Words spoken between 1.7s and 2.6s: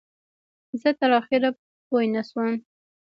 پوی نشوم.